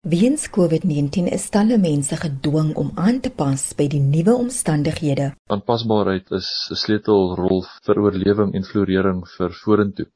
[0.00, 5.26] Weens COVID-19 is talle mense gedwing om aan te pas by die nuwe omstandighede.
[5.52, 10.08] Aanpasbaarheid is 'n sleutelrol vir oorlewing en florering vir vorentoe.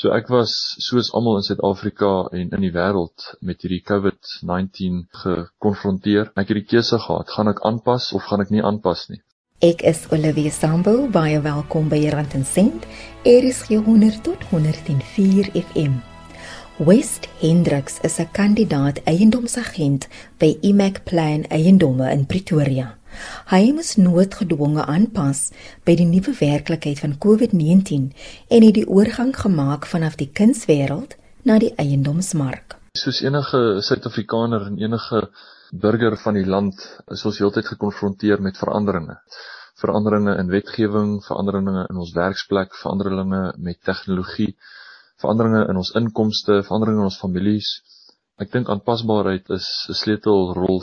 [0.00, 6.32] So ek was soos almal in Suid-Afrika en in die wêreld met hierdie COVID-19 gekonfronteer.
[6.34, 9.20] Ek het die keuse gehad, gaan ek aanpas of gaan ek nie aanpas nie.
[9.60, 12.86] Ek is Olivia Sambu, baie welkom by Rand en Sent.
[13.24, 16.07] Er is 100 tot 104 FM.
[16.78, 20.06] West Hendricks is 'n kandidaat eiendomsagent
[20.38, 22.94] by Imac Plan Eiendomme in Pretoria.
[23.50, 25.50] Hy moes noodgedwonge aanpas
[25.84, 28.14] by die nuwe werklikheid van COVID-19
[28.48, 32.78] en het die oorgang gemaak vanaf die kunswêreld na die eiendomsmark.
[32.94, 35.30] Soos enige Suid-Afrikaner en enige
[35.72, 39.18] burger van die land is ons heeltyd gekonfronteer met veranderinge.
[39.74, 44.54] Veranderinge in wetgewing, veranderinge in ons werksplek, veranderinge met tegnologie
[45.22, 47.70] veranderinge in ons inkomste, veranderinge in ons families.
[48.38, 50.82] Ek dink aanpasbaarheid is 'n sleutelrol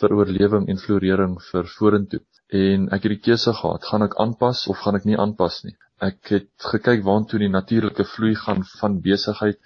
[0.00, 2.20] vir oorlewing en florering vir vorentoe.
[2.64, 5.76] En ek het die keuse gehad, gaan ek aanpas of gaan ek nie aanpas nie.
[6.00, 9.60] Ek het gekyk waantoe die natuurlike vloei gaan van besigheid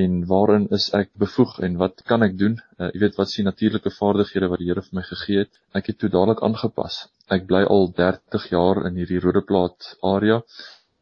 [0.00, 2.58] en waarin is ek bevoeg en wat kan ek doen?
[2.78, 5.52] Uh, jy weet wat sien natuurlike vaardighede wat die Here vir my gegee het.
[5.74, 7.06] Ek het toe dadelik aangepas.
[7.30, 10.42] Ek bly al 30 jaar in hierdie Rodeplaat area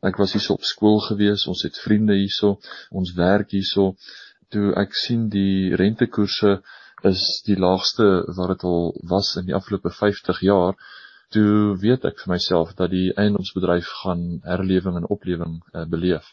[0.07, 2.57] Ek was hierso op skool gewees, ons het vriende hierso,
[2.91, 3.95] ons werk hierso.
[4.55, 6.61] Toe ek sien die rentekoerse
[7.11, 10.79] is die laagste wat dit al was in die afgelope 50 jaar,
[11.35, 16.29] toe weet ek vir myself dat die eiendomsbedryf gaan herlewing en oplewing uh, beleef.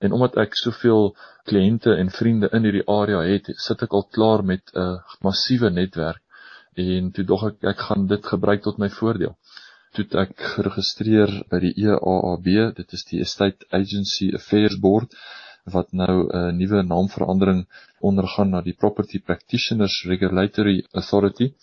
[0.00, 1.12] En omdat ek soveel
[1.48, 5.70] kliënte en vriende in hierdie area het, sit ek al klaar met 'n uh, massiewe
[5.70, 6.22] netwerk
[6.76, 9.36] en toe dog ek ek gaan dit gebruik tot my voordeel
[9.96, 15.14] toe ek geregistreer by die EAAB, dit is die Estate Agency Affairs Board
[15.74, 17.66] wat nou 'n nuwe naamverandering
[18.10, 21.54] ondergaan na die Property Practitioners Regulatory Authority,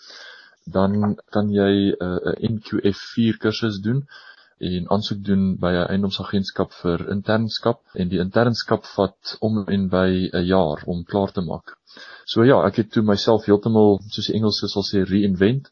[0.66, 4.04] dan kan jy 'n NQF4 kursus doen
[4.59, 10.10] en aansoek doen by 'n eiendomsagentskap vir internskap en die internskap vat om en by
[10.33, 11.77] 'n jaar om klaar te maak.
[12.26, 15.71] So ja, ek het toe myself heeltemal soos die Engelse sal sê reinvent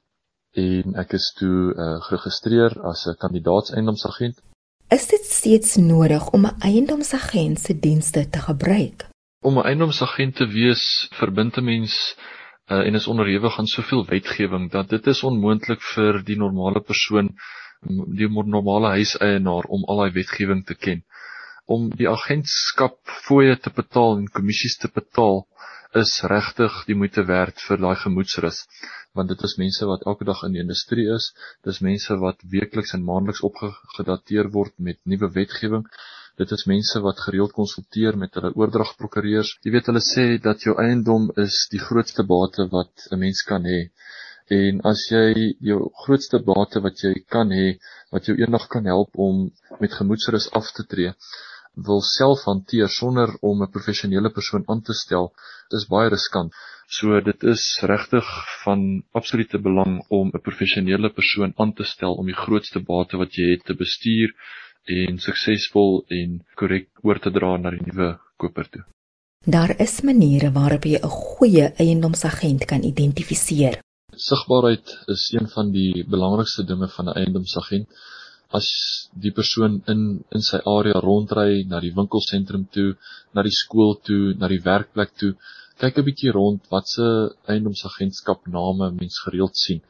[0.52, 4.42] en ek is toe uh, geregistreer as 'n kandidaatseiendomsagent.
[4.92, 9.08] Is dit steeds nodig om 'n eiendomsagent se dienste te gebruik?
[9.42, 12.16] Om 'n eiendomsagent te wees, verbind 'n mens
[12.68, 17.30] uh, en is onderhewig aan soveel wetgewing dat dit is onmoontlik vir die normale persoon,
[18.16, 21.04] die normale huiseienaar om al daai wetgewing te ken.
[21.66, 25.48] Om die agentskap fooie te betaal en kommissies te betaal
[26.00, 28.64] is regtig die moeite werd vir daai gemoedsrus
[29.18, 31.34] want dit is mense wat elke dag in die industrie is
[31.68, 35.88] dis mense wat weekliks en maandeliks opgedateer word met nuwe wetgewing
[36.40, 39.52] dit is mense wat gereeld konsulteer met hulle oordragprokureurs.
[39.66, 43.68] Jy weet hulle sê dat jou eiendom is die grootste bate wat 'n mens kan
[43.72, 43.82] hê.
[44.60, 47.68] En as jy jou grootste bate wat jy kan hê
[48.12, 51.14] wat jou eendag kan help om met gemoedsrus af te tree
[51.76, 55.34] wil self hanteer sonder om 'n professionele persoon aan te stel,
[55.70, 56.52] is baie riskant.
[56.88, 58.28] So dit is regtig
[58.64, 63.34] van absolute belang om 'n professionele persoon aan te stel om die grootste bate wat
[63.34, 64.30] jy het te bestuur
[64.86, 68.84] en suksesvol en korrek oor te dra na die nuwe koper toe.
[69.46, 73.82] Daar is maniere waarop jy 'n goeie eiendomsagent kan identifiseer.
[74.14, 77.88] Sigbaarheid is een van die belangrikste dinge van 'n eiendomsagent
[78.58, 78.68] as
[79.24, 80.02] die persoon in
[80.36, 82.96] in sy area rondry na die winkelsentrum toe,
[83.34, 85.34] na die skool toe, na die werkplek toe,
[85.82, 87.08] kyk 'n bietjie rond watse
[87.52, 89.82] eiendomsagentskap name mens gereeld sien.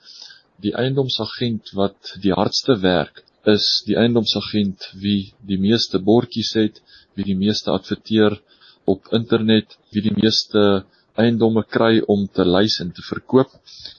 [0.63, 3.23] Die eiendomsagent wat die hardste werk
[3.55, 6.81] is die eiendomsagent wie die meeste bordjies het,
[7.15, 8.37] wie die meeste adverteer
[8.85, 10.85] op internet, wie die meeste
[11.19, 13.51] eiendomme kry om te lys en te verkoop.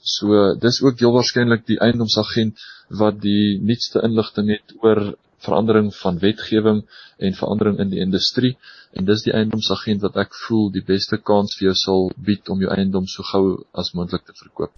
[0.03, 2.61] So dis ook heel waarskynlik die eiendomsagent
[3.03, 6.83] wat die nuutste inligting het oor verandering van wetgewing
[7.19, 8.55] en verandering in die industrie
[8.93, 12.62] en dis die eiendomsagent wat ek voel die beste kans vir jou sal bied om
[12.62, 14.72] jou eiendom so gou as moontlik te verkoop.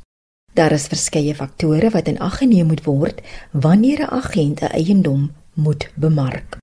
[0.54, 3.22] Daar is verskeie faktore wat in ag geneem moet word
[3.52, 6.58] wanneer 'n agent 'n eiendom moet bemark.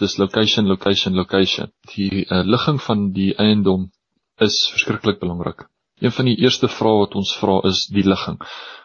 [0.00, 1.70] Dis location, location, location.
[1.94, 3.90] Die uh, ligging van die eiendom
[4.40, 5.66] is verskriklik belangrik.
[6.02, 8.40] Een van die eerste vrae wat ons vra is die ligging.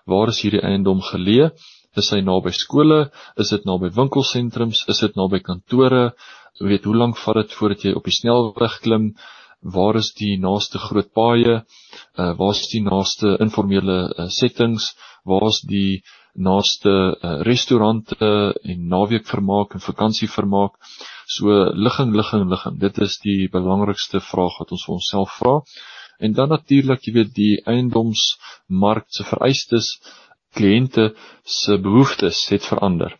[0.05, 1.49] Waar is hierdie eiendom geleë?
[1.97, 2.99] Is hy naby skole?
[3.41, 4.83] Is dit naby winkelsentrums?
[4.93, 6.11] Is dit naby kantore?
[6.59, 9.11] Jy weet, hoe lank vat dit voordat jy op die snelweg klim?
[9.59, 11.63] Waar is die naaste groot paaie?
[12.15, 14.93] Uh waar is die naaste informele uh, settings?
[15.25, 16.01] Waar is die
[16.35, 18.29] naaste uh, restaurante
[18.63, 20.77] en naweekvermaak en vakansievermaak?
[21.29, 21.45] So
[21.85, 22.79] ligging, ligging, ligging.
[22.81, 25.59] Dit is die belangrikste vraag wat ons vir onsself vra.
[26.25, 29.91] En dan natuurlik, jy weet, die eiendomsmark se vereistes
[30.57, 31.11] kliënte
[31.45, 33.13] se behoeftes het verander.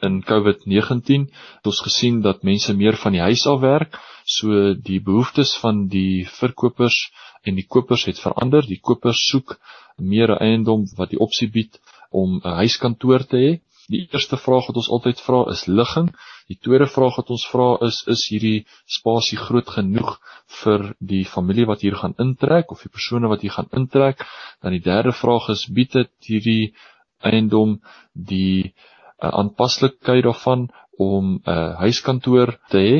[0.00, 5.02] In COVID-19 het ons gesien dat mense meer van die huis af werk, so die
[5.04, 7.10] behoeftes van die verkopers
[7.44, 8.64] en die kopers het verander.
[8.64, 9.58] Die kopers soek
[10.00, 11.76] meer 'n eiendom wat die opsie bied
[12.10, 13.52] om 'n huiskantoor te hê.
[13.90, 16.10] Die eerste vraag wat ons altyd vra is ligging.
[16.50, 18.66] Die tweede vraag wat ons vra is is hierdie
[18.96, 20.12] spasie groot genoeg
[20.60, 24.22] vir die familie wat hier gaan intrek of die persone wat hier gaan intrek?
[24.62, 26.72] Dan die derde vraag is bied dit hierdie
[27.26, 27.80] eiendom
[28.14, 32.98] die uh, aanpaslikheid daarvan om 'n uh, huiskantoor te hê?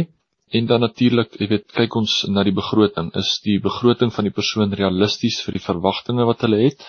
[0.50, 3.12] En dan natuurlik, jy weet, kyk ons na die begroting.
[3.14, 6.82] Is die begroting van die persoon realisties vir die verwagtinge wat hulle het?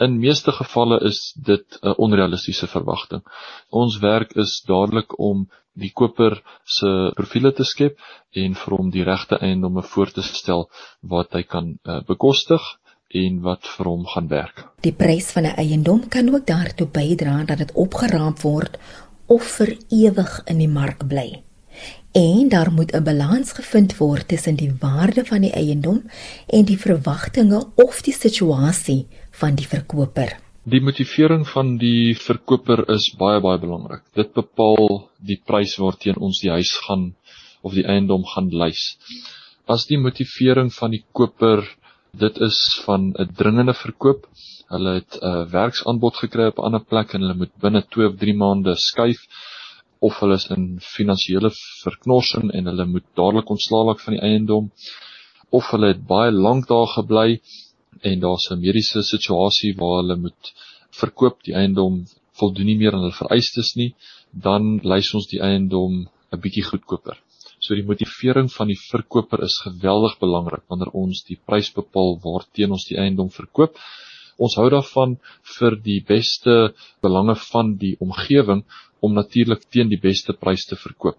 [0.00, 3.22] In meeste gevalle is dit 'n onrealistiese verwagting.
[3.68, 7.98] Ons werk is dadelik om die koper se profile te skep
[8.32, 10.70] en vir hom die regte eiendomme voor te stel
[11.00, 12.62] wat hy kan uh, bekostig
[13.08, 14.64] en wat vir hom gaan werk.
[14.80, 18.78] Die prys van 'n eiendom kan ook daartoe bydra dat dit opgeraap word
[19.26, 21.42] of vir ewig in die mark bly
[22.12, 26.10] en daar moet 'n balans gevind word tussen die waarde van die eiendom
[26.46, 30.38] en die verwagtinge of die situasie van die verkoper.
[30.64, 34.02] Die motivering van die verkoper is baie baie belangrik.
[34.14, 37.14] Dit bepaal die prys waarteen ons die huis gaan
[37.62, 38.98] of die eiendom gaan lys.
[39.66, 41.62] As die motivering van die koper
[42.12, 44.26] dit is van 'n dringende verkoop,
[44.68, 48.16] hulle het 'n werksaanbod gekry op 'n ander plek en hulle moet binne 2 of
[48.18, 49.20] 3 maande skuif
[50.08, 50.66] of hulle is in
[50.96, 51.50] finansiële
[51.84, 54.70] verknorsing en hulle moet dadelik ontslaa raak van die eiendom
[55.58, 57.40] of hulle het baie lank daar gebly
[58.10, 60.52] en daar's 'n mediese situasie waar hulle moet
[61.02, 62.04] verkoop die eiendom
[62.38, 63.94] voldoen nie meer aan hulle vereistes nie
[64.32, 67.16] dan lys ons die eiendom 'n bietjie goedkoper.
[67.60, 72.70] So die motivering van die verkoper is geweldig belangrik wanneer ons die prys bepaal waarteen
[72.76, 73.76] ons die eiendom verkoop.
[74.44, 75.16] Ons hou daarvan
[75.56, 76.54] vir die beste
[77.04, 78.64] belange van die omgewing
[79.04, 81.18] om natuurlik teen die beste prys te verkoop.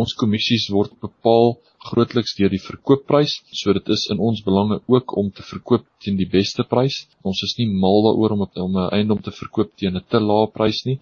[0.00, 1.56] Ons kommissies word bepaal
[1.88, 6.18] grootliks deur die verkoopprys, so dit is in ons belange ook om te verkoop teen
[6.20, 7.00] die beste prys.
[7.26, 10.46] Ons is nie mal daaroor om om 'n eiendom te verkoop teen 'n te lae
[10.58, 10.98] prys nie,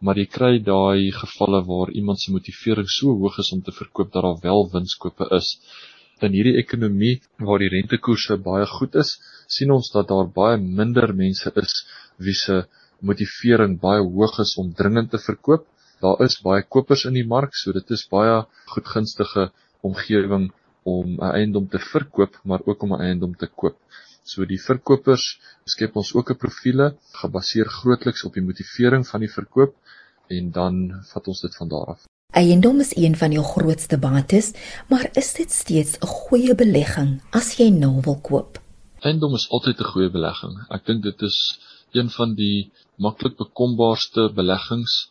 [0.00, 4.12] maar jy kry daai gevalle waar iemand se motivering so hoog is om te verkoop
[4.12, 5.48] dat daar wel winskoope is.
[6.24, 9.10] In hierdie ekonomie waar die rentekoerse baie goed is,
[9.52, 11.74] sien ons dat daar baie minder mense is
[12.26, 12.62] wie se
[13.04, 15.66] motivering baie hoog is om dringend te verkoop.
[16.00, 18.38] Daar is baie kopers in die mark, so dit is baie
[18.72, 19.50] goedgunstige
[19.84, 20.48] omgewing
[20.96, 23.76] om 'n eiendom te verkoop, maar ook om 'n eiendom te koop.
[24.24, 25.38] So die verkopers
[25.68, 29.76] skep ons ook 'n profile gebaseer grootliks op die motivering van die verkoop
[30.28, 32.06] en dan vat ons dit van daar af.
[32.36, 34.50] Eiendom is een van jou grootste bates,
[34.92, 38.58] maar is dit steeds 'n goeie belegging as jy nou wil koop?
[39.00, 40.54] Eiendom is altyd 'n goeie belegging.
[40.68, 41.38] Ek dink dit is
[41.92, 45.08] een van die maklik bekombaarste beleggings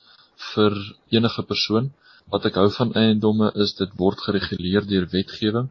[0.54, 0.74] vir
[1.10, 1.92] enige persoon.
[2.30, 5.70] Wat ek hou van eiendomme is dit word gereguleer deur wetgewing.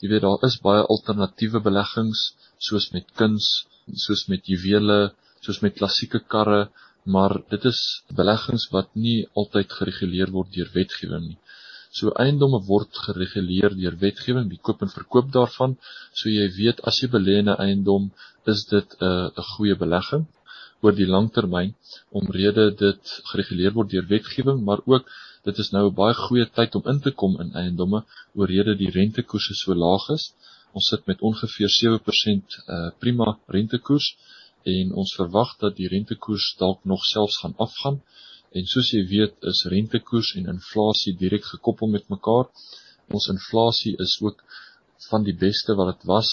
[0.00, 5.74] Jy weet daar is baie alternatiewe beleggings soos met kuns, soos met juwele, soos met
[5.74, 6.70] klassieke karre,
[7.14, 7.80] maar dit is
[8.20, 11.38] beleggings wat nie altyd gereguleer word deur wetgewing nie.
[11.98, 15.76] So eiendomme word gereguleer deur wetgewing, die koop en verkoop daarvan,
[16.12, 18.10] so jy weet as jy belê in 'n eiendom,
[18.52, 20.26] is dit 'n 'n goeie belegging
[20.82, 21.72] oor die langtermyn
[22.20, 25.08] omrede dit gereguleer word deur wetgewing, maar ook
[25.48, 28.92] dit is nou 'n baie goeie tyd om in te kom in eiendomme oorrede die
[29.00, 30.34] rentekoerse so laag is.
[30.76, 34.08] Ons sit met ongeveer 7% uh, eh, prima rentekoers
[34.64, 38.00] en ons verwag dat die rentekoers dalk nog selfs gaan afgaan.
[38.56, 42.48] En soos jy weet, is rentekoers en inflasie direk gekoppel met mekaar.
[43.14, 44.42] Ons inflasie is ook
[45.10, 46.30] van die beste wat dit was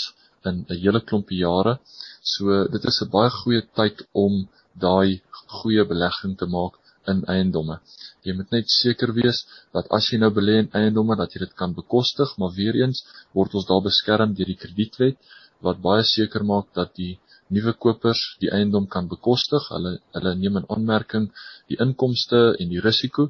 [0.49, 1.79] in 'n hele klompie jare.
[2.21, 5.21] So dit is 'n baie goeie tyd om daai
[5.59, 6.73] goeie belegging te maak
[7.07, 7.79] in eiendomme.
[8.25, 11.55] Jy moet net seker wees dat as jy nou belê in eiendomme dat jy dit
[11.55, 15.17] kan bekostig, maar weer eens word ons daar beskerm deur die kredietwet
[15.61, 17.19] wat baie seker maak dat die
[17.53, 19.67] nuwe kopers die eiendom kan bekostig.
[19.73, 21.29] Hulle hulle neem in aanmerking
[21.71, 23.29] die inkomste en die risiko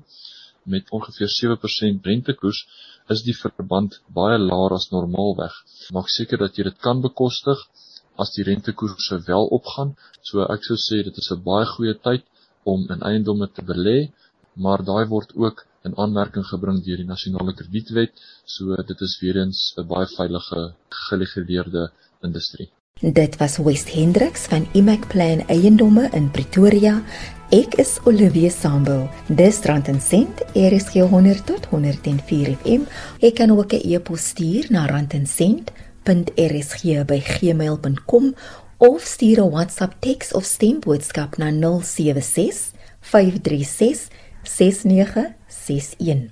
[0.74, 2.62] met ongeveer 7% rentekoers
[3.14, 5.54] is die verband baie laer as normaalweg.
[5.98, 7.60] Maak seker dat jy dit kan bekostig
[8.24, 9.94] as die rentekoerse wel opgaan.
[10.28, 12.24] So ek sou sê dit is 'n baie goeie tyd
[12.74, 14.00] om in eiendomme te belê,
[14.56, 18.14] maar daai word ook in aanmerking gebring deur die nasionale kredietwet.
[18.46, 20.74] So dit is weer eens 'n baie veilige
[21.10, 21.92] gereguleerde
[22.24, 22.70] industrie.
[23.02, 27.04] Dit was West Hendricks van Imac Plan Eiendomme in Pretoria.
[27.52, 29.10] Ek is Olivia Sambu.
[29.28, 32.82] Dis Rand en Sent, RSG 100 tot 104 FM.
[33.20, 35.72] Ek kan ook 'n e-pos stuur na randencent@
[36.40, 38.36] rsg@gmail.com
[38.78, 42.72] of stuur 'n WhatsApp teks of stemboodskap na 076
[43.02, 44.08] 536
[44.44, 46.30] 6961.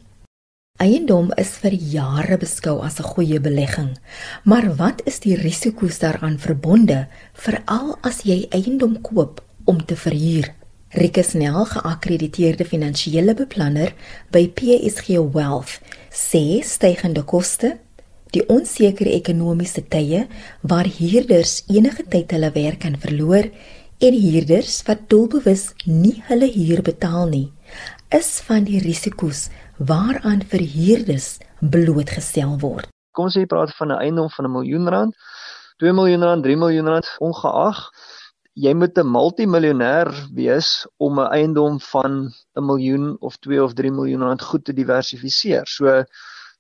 [0.82, 3.92] Eiendom is vir jare beskou as 'n goeie belegging,
[4.44, 10.50] maar wat is die risiko's daaraan verbonde, veral as jy eiendom koop om te verhuur?
[10.90, 13.94] Rikke Snell, geakkrediteerde finansiële beplanner
[14.32, 17.78] by PSG Wealth, sê stygende koste,
[18.32, 20.28] die onsekere ekonomiese tye
[20.62, 23.46] waar huurders enige tyd hulle werk kan verloor
[24.00, 27.52] en huurders wat doelbewus nie hulle huur betaal nie,
[28.10, 29.50] is van die risiko's
[29.86, 32.90] waaraan verhuurders blootgestel word.
[33.14, 35.14] Kom ons sê jy praat van 'n eiendom van 'n miljoen rand,
[35.80, 37.80] 2 miljoen rand, 3 miljoen rand ongeag
[38.54, 43.92] jy moet 'n multimiljonêr wees om 'n eiendom van 'n miljoen of 2 of 3
[43.92, 45.66] miljoen rand goed te diversifiseer.
[45.68, 46.04] So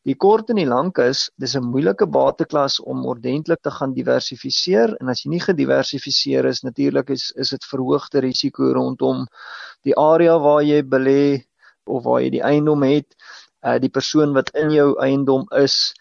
[0.03, 4.98] Die kort en die lank is, dis 'n moeilike bateklas om ordentlik te gaan diversifiseer
[5.00, 9.25] en as jy nie gediversifiseer is, natuurlik is is dit verhoogde risiko rondom
[9.88, 11.46] die area waar jy belê
[11.85, 13.09] of waar jy die eiendom het,
[13.65, 15.93] uh die persoon wat in jou eiendom is.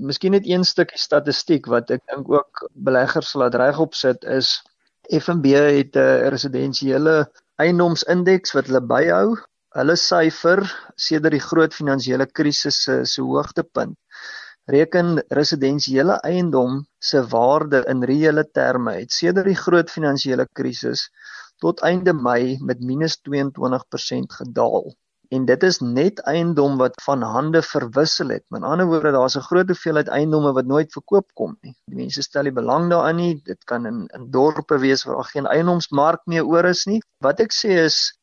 [0.00, 4.58] Miskien net een stukkie statistiek wat ek dink ook beleggers laat regop sit is
[5.10, 7.16] FNB het 'n residensiële
[7.60, 9.36] eiendomsindeks wat hulle byhou
[9.78, 10.64] Hulle syfer
[10.98, 13.94] sedert die groot finansiële krisis se se hoogtepunt
[14.74, 16.80] reken residensiële eiendom
[17.10, 21.04] se waarde in reële terme het sedert die groot finansiële krisis
[21.60, 24.90] tot einde Mei met -22% gedaal.
[25.30, 28.44] En dit is net eiendom wat van hande verwissel het.
[28.48, 31.74] Met ander woorde, daar's 'n groot hoeveelheid eiendomme wat nooit verkoop kom nie.
[31.86, 33.34] Die mense stel nie belang daarin nie.
[33.44, 37.00] Dit kan in in dorpe wees waar geen eiendomsmark meer oor is nie.
[37.18, 38.19] Wat ek sê is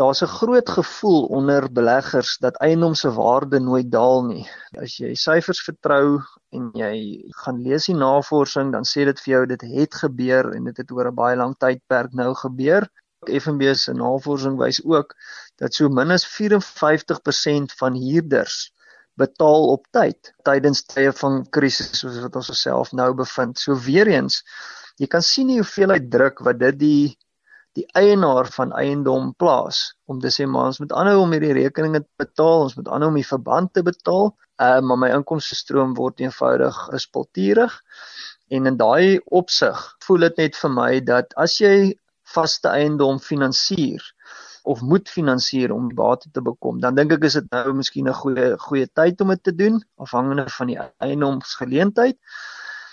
[0.00, 4.46] daar's 'n groot gevoel onder beleggers dat eiendom se waarde nooit daal nie.
[4.84, 6.22] As jy syfers vertrou
[6.56, 6.94] en jy
[7.42, 10.90] gaan lees die navorsing, dan sê dit vir jou dit het gebeur en dit het
[10.90, 12.88] oor 'n baie lang tydperk nou gebeur.
[13.28, 15.14] FNB se navorsing wys ook
[15.56, 18.72] dat so min as 54% van huurders
[19.14, 23.58] betaal op tyd tydens tye van krisis soos wat ons osself nou bevind.
[23.58, 24.42] So weer eens,
[24.96, 27.18] jy kan sien die hoeveelheid druk wat dit die
[27.78, 32.02] die eienaar van eiendom plaas om te sê maar ons moet aanhou om hierdie rekeninge
[32.02, 35.94] te betaal, ons moet aanhou om die verband te betaal, uh, maar my inkomste stroom
[35.98, 37.76] word eenvoudig gespulturig.
[38.50, 41.74] En in daai opsig voel dit net vir my dat as jy
[42.34, 44.02] vaste eiendom finansier
[44.70, 48.18] of moet finansier om bate te bekom, dan dink ek is dit nou miskien 'n
[48.22, 52.18] goeie goeie tyd om dit te doen afhangende van die eiendomsgeleentheid.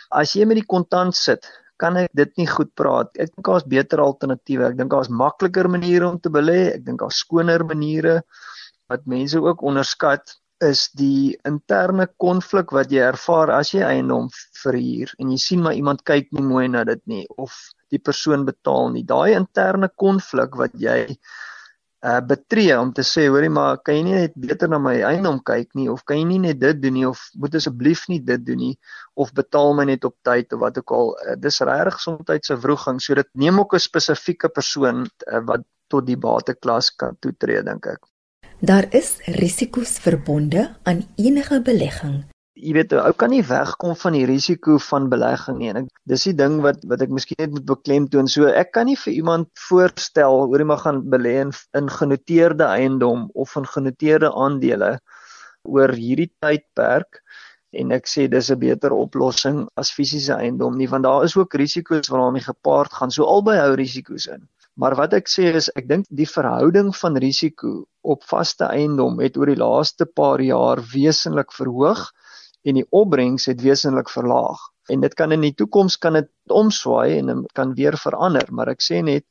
[0.10, 1.50] As jy met die kontant sit,
[1.82, 3.12] kan ek dit nie goed praat.
[3.16, 4.72] Ek dink daar's beter alternatiewe.
[4.72, 6.74] Ek dink daar's makliker maniere om te belê.
[6.74, 8.22] Ek dink daar's skoner maniere
[8.92, 14.30] wat mense ook onderskat is die interne konflik wat jy ervaar as jy eiendom
[14.64, 17.54] verhuur en jy sien maar iemand kyk nie mooi na dit nie of
[17.94, 19.06] die persoon betaal nie.
[19.06, 21.18] Daai interne konflik wat jy
[22.08, 25.40] uh betree om te sê hoorie maar kan jy nie net beter na my eiendom
[25.50, 28.46] kyk nie of kan jy nie net dit doen nie of moet asseblief nie dit
[28.48, 28.76] doen nie
[29.16, 31.12] of betaal my net op tyd of wat ook al.
[31.26, 35.66] Uh, dis regtig soms se vroeging so dit neem ook 'n spesifieke persoon uh, wat
[35.88, 38.02] tot die bateklas kan toetree dink ek.
[38.60, 42.26] Daar is risiko's verbonde aan enige belegging
[42.58, 45.70] jy weet ou kan nie wegkom van die risiko van belegging nie.
[45.72, 48.30] En ek dis die ding wat wat ek miskien net moet beklemtoon.
[48.32, 52.66] So ek kan nie vir iemand voorstel hoe jy maar gaan belê in, in genoteerde
[52.66, 54.98] eiendom of in genoteerde aandele
[55.68, 57.22] oor hierdie tydperk.
[57.78, 61.54] En ek sê dis 'n beter oplossing as fisiese eiendom nie want daar is ook
[61.54, 63.12] risiko's wat daarmee gepaard gaan.
[63.12, 64.48] So albei hou risiko's in.
[64.78, 69.38] Maar wat ek sê is ek dink die verhouding van risiko op vaste eiendom het
[69.38, 72.12] oor die laaste paar jaar wesentlik verhoog
[72.68, 74.60] en die opbrengs het wesentlik verlaag.
[74.92, 78.72] En dit kan in die toekoms kan dit omswaai en dit kan weer verander, maar
[78.72, 79.26] ek sê net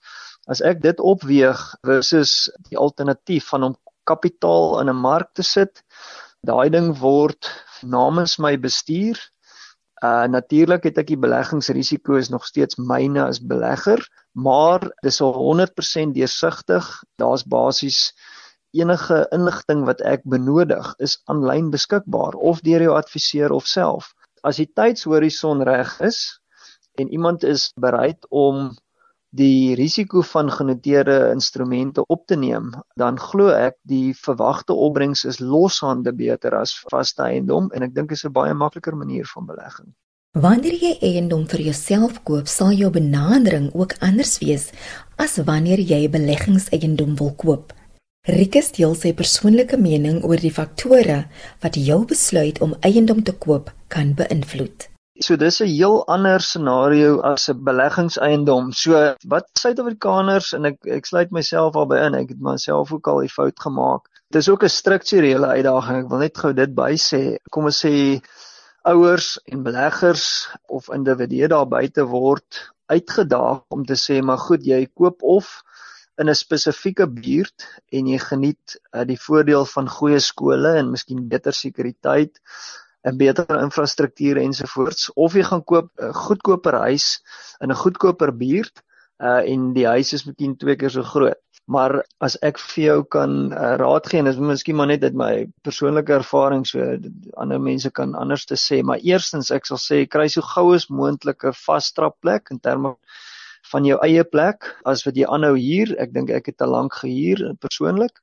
[0.53, 3.77] as ek dit opweeg versus die alternatief van om
[4.07, 5.83] kapitaal in 'n mark te sit,
[6.47, 7.51] daai ding word
[7.83, 9.19] namens my bestuur.
[10.05, 14.01] Uh natuurlik het ek die beleggingsrisiko is nog steeds myne as belegger,
[14.33, 16.85] maar dis al 100% deursigtig.
[17.17, 18.13] Daar's basies
[18.81, 24.13] enige inligting wat ek benodig is aanlyn beskikbaar of deur jou adviseur of self.
[24.43, 26.21] As die tydshorison reg is
[27.01, 28.71] en iemand is bereid om
[29.37, 35.41] die risiko van genoteerde instrumente op te neem, dan glo ek die verwagte opbrengs is
[35.41, 39.47] loshande beter as vaste eiendom en ek dink dit is 'n baie makliker manier van
[39.47, 39.93] belegging.
[40.37, 44.71] Wanneer jy eiendom vir jouself koop, sal jou benadering ook anders wees
[45.17, 47.73] as wanneer jy beleggingseiendom wil koop.
[48.27, 51.21] Rikus deel sy persoonlike mening oor die faktore
[51.63, 54.89] wat jou besluit om eiendom te koop kan beïnvloed.
[55.23, 58.73] So dis 'n heel ander scenario as 'n beleggingseiendom.
[58.73, 62.15] So wat Suid-Afrikaners en ek ek sluit myself albei in.
[62.15, 64.11] Ek het myself ook al die fout gemaak.
[64.33, 66.05] Dis ook 'n strukturele uitdaging.
[66.05, 67.39] Ek wil net gou dit by sê.
[67.51, 68.21] Kom ons sê
[68.83, 74.87] ouers en beleggers of individue daar buite word uitgedaag om te sê maar goed, jy
[74.95, 75.63] koop of
[76.21, 81.29] in 'n spesifieke buurt en jy geniet uh, die voordeel van goeie skole en miskien
[81.29, 82.41] beter sekuriteit
[83.07, 87.23] 'n beter infrastruktuur ensovoorts of jy gaan koop 'n goedkoper huis
[87.61, 88.83] in 'n goedkoper buurt
[89.23, 91.41] uh en die huis is miskien twee keer so groot.
[91.67, 95.17] Maar as ek vir jou kan uh, raad gee en dis miskien maar net uit
[95.19, 95.31] my
[95.67, 96.85] persoonlike ervaring so
[97.43, 100.91] ander mense kan anders te sê, maar eerstens ek sal sê kry so gou as
[100.91, 102.99] moontlik 'n vastrap plek in terme van
[103.87, 105.95] jou eie plek as wat jy aanhou huur.
[106.03, 108.23] Ek dink ek het te lank gehuur persoonlik.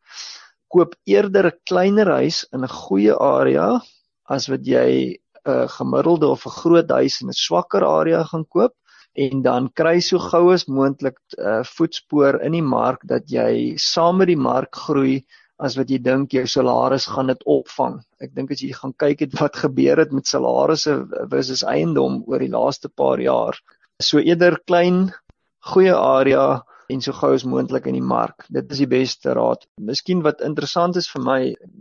[0.74, 3.82] Koop eerder 'n kleiner huis in 'n goeie area
[4.30, 8.46] as wat jy 'n uh, gemiddelde of 'n groot huis in 'n swakker area gaan
[8.46, 8.74] koop
[9.14, 13.78] en dan kry so gou as moontlik 'n uh, voetspoor in die mark dat jy
[13.78, 15.24] saam met die mark groei
[15.60, 18.00] as wat jy dink jou salaris gaan dit opvang.
[18.20, 20.96] Ek dink as jy gaan kyk het wat gebeur het met salarisse
[21.30, 23.60] versus eiendom oor die laaste paar jaar.
[24.02, 25.14] So eerder klein
[25.72, 28.46] goeie area en so gou as moontlik in die mark.
[28.52, 29.64] Dit is die beste raad.
[29.80, 31.40] Miskien wat interessant is vir my,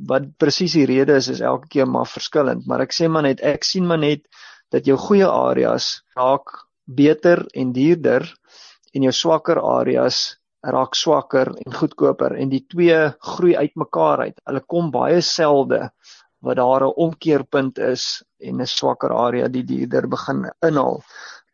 [0.09, 3.43] wat presies die rede is, is elke keer maar verskillend, maar ek sê maar net
[3.43, 4.29] ek sien maar net
[4.73, 6.55] dat jou goeie areas raak
[6.87, 8.25] beter en duurder
[8.95, 10.23] en jou swakker areas
[10.63, 12.99] raak swakker en goedkoper en die twee
[13.35, 14.37] groei uitmekaar uit.
[14.47, 15.89] Hulle kom baie selde
[16.43, 21.03] wat daar 'n omkeerpunt is en 'n swakker area die duurder begin inhaal.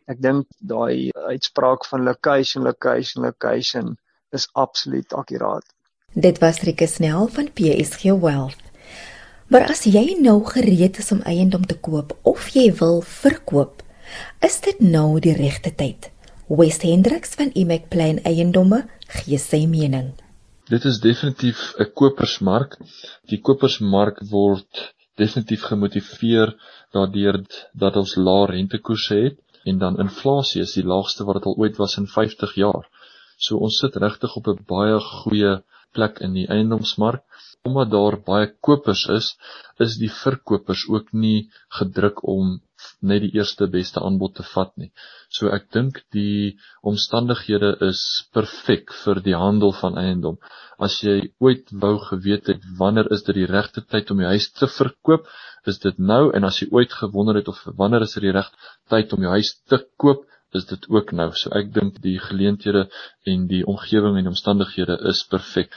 [0.09, 3.97] Ek dink daai uitspraak van location location location
[4.33, 5.67] is absoluut akkuraat.
[6.17, 8.63] Dit was Rike Snell van PSG Wealth.
[9.53, 13.83] Maar as jy nou gereed is om eiendom te koop of jy wil verkoop,
[14.49, 16.09] is dit nou die regte tyd.
[16.49, 20.15] West Hendricks van Imac Plan Eiendomme gee sy mening.
[20.73, 22.79] Dit is definitief 'n kopersmark.
[23.29, 26.55] Die kopersmark word definitief gemotiveer
[26.97, 27.43] daardeur
[27.75, 29.39] dat ons lae rentekoerse het
[29.71, 32.87] en dan inflasie is die laagste wat dit al ooit was in 50 jaar.
[33.37, 35.53] So ons sit regtig op 'n baie goeie
[35.97, 37.23] plek in die eiendomsmark.
[37.69, 39.29] Omdat daar baie kopers is,
[39.79, 41.51] is die verkopers ook nie
[41.81, 42.61] gedruk om
[43.01, 44.91] net die eerste beste aanbod te vat nie.
[45.35, 48.03] So ek dink die omstandighede is
[48.35, 50.39] perfek vir die handel van eiendom.
[50.79, 54.49] As jy ooit wou geweet het wanneer is dit die regte tyd om jou huis
[54.55, 55.27] te verkoop,
[55.67, 58.75] is dit nou en as jy ooit gewonder het of wanneer is dit die regte
[58.89, 60.25] tyd om jou huis te koop,
[60.57, 61.29] is dit ook nou.
[61.37, 62.87] So ek dink die geleenthede
[63.29, 65.75] en die omgewing en omstandighede is perfek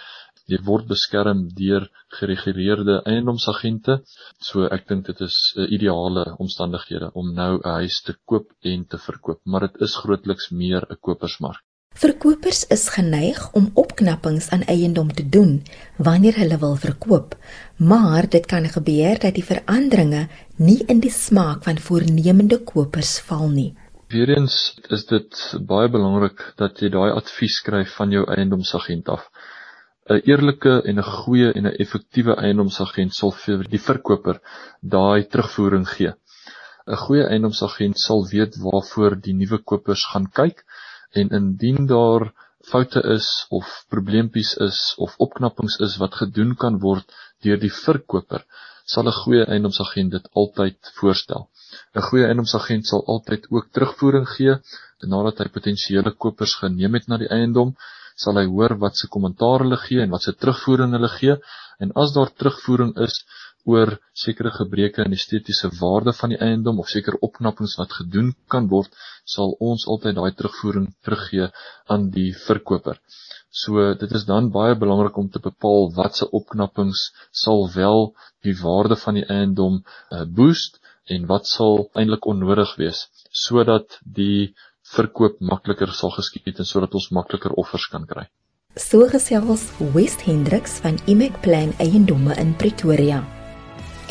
[0.47, 1.87] jy word beskerm deur
[2.19, 4.01] gereguleerde eiendomsagente.
[4.39, 8.47] So ek dink dit is 'n uh, ideale omstandighede om nou 'n huis te koop
[8.61, 11.63] en te verkoop, maar dit is grootliks meer 'n kopersmark.
[11.91, 15.63] Verkopers is geneig om opknappings aan eiendom te doen
[15.97, 17.35] wanneer hulle wil verkoop,
[17.77, 23.49] maar dit kan gebeur dat die veranderinge nie in die smaak van voornemende kopers val
[23.49, 23.73] nie.
[24.07, 24.55] Weerens
[24.89, 29.27] is dit baie belangrik dat jy daai advies skryf van jou eiendomsagent af.
[30.09, 34.37] 'n eerlike en 'n goeie en 'n effektiewe eiendomsagent sal vir die verkoper
[34.95, 36.13] daai terugvoering gee.
[36.87, 40.63] 'n Goeie eiendomsagent sal weet waarvoor die nuwe kopers gaan kyk
[41.19, 42.23] en indien daar
[42.71, 43.27] foute is
[43.59, 47.05] of probleempies is of opknappings is wat gedoen kan word
[47.43, 48.41] deur die verkoper,
[48.85, 51.49] sal 'n goeie eiendomsagent dit altyd voorstel.
[51.95, 54.55] 'n Goeie eiendomsagent sal altyd ook terugvoering gee
[55.13, 57.75] nadat hy potensiële kopers geneem het na die eiendom
[58.23, 61.35] sal hy hoor wat se kommentaar hulle gee en wat se terugvoering hulle gee
[61.83, 63.21] en as daar terugvoering is
[63.71, 63.91] oor
[64.23, 68.89] sekere gebreke in estetiese waarde van die eiendom of sekere opknappings wat gedoen kan word,
[69.25, 71.49] sal ons altyd daai terugvoering teruggee
[71.93, 72.97] aan die verkoper.
[73.51, 77.09] So dit is dan baie belangrik om te bepaal watse opknappings
[77.43, 78.13] sal wel
[78.45, 80.79] die waarde van die eiendom uh, boost
[81.13, 83.07] en wat sal eintlik onnodig wees
[83.43, 84.53] sodat die
[84.95, 88.27] verkoop makliker sal geskied en sodat ons makliker offers kan kry.
[88.75, 93.19] So gesels West Hendricks van Imac Plan Eiendomme in Pretoria.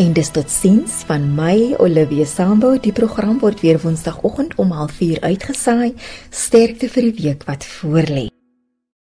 [0.00, 2.76] En dis tot sins van my Olivia Sambo.
[2.80, 5.94] Die program word weer Woensdagoggend om 04:30 uitgesaai.
[6.30, 8.28] Sterkte vir die week wat voorlê.